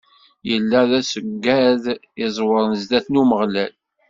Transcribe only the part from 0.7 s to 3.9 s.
d aṣeggad iẓewren zdat n Umeɣlal.